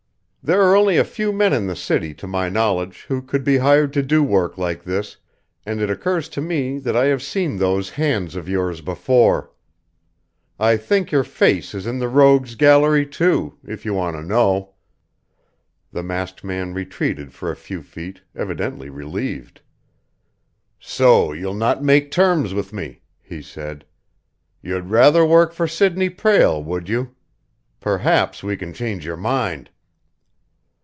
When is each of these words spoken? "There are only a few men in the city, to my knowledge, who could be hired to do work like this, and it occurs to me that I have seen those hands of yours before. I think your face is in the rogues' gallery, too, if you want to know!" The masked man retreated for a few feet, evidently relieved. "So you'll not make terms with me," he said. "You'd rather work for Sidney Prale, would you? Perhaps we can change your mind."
"There 0.43 0.63
are 0.63 0.75
only 0.75 0.97
a 0.97 1.03
few 1.03 1.31
men 1.31 1.53
in 1.53 1.67
the 1.67 1.75
city, 1.75 2.15
to 2.15 2.25
my 2.25 2.49
knowledge, 2.49 3.05
who 3.07 3.21
could 3.21 3.43
be 3.43 3.57
hired 3.59 3.93
to 3.93 4.01
do 4.01 4.23
work 4.23 4.57
like 4.57 4.83
this, 4.83 5.17
and 5.67 5.79
it 5.79 5.91
occurs 5.91 6.27
to 6.29 6.41
me 6.41 6.79
that 6.79 6.97
I 6.97 7.05
have 7.05 7.21
seen 7.21 7.57
those 7.57 7.91
hands 7.91 8.35
of 8.35 8.49
yours 8.49 8.81
before. 8.81 9.51
I 10.59 10.77
think 10.77 11.11
your 11.11 11.23
face 11.23 11.75
is 11.75 11.85
in 11.85 11.99
the 11.99 12.07
rogues' 12.09 12.55
gallery, 12.55 13.05
too, 13.05 13.59
if 13.63 13.85
you 13.85 13.93
want 13.93 14.15
to 14.15 14.23
know!" 14.23 14.73
The 15.91 16.01
masked 16.01 16.43
man 16.43 16.73
retreated 16.73 17.33
for 17.35 17.51
a 17.51 17.55
few 17.55 17.83
feet, 17.83 18.21
evidently 18.35 18.89
relieved. 18.89 19.61
"So 20.79 21.33
you'll 21.33 21.53
not 21.53 21.83
make 21.83 22.09
terms 22.09 22.55
with 22.55 22.73
me," 22.73 23.01
he 23.21 23.43
said. 23.43 23.85
"You'd 24.63 24.89
rather 24.89 25.23
work 25.23 25.53
for 25.53 25.67
Sidney 25.67 26.09
Prale, 26.09 26.63
would 26.63 26.89
you? 26.89 27.13
Perhaps 27.79 28.41
we 28.41 28.57
can 28.57 28.73
change 28.73 29.05
your 29.05 29.17
mind." 29.17 29.69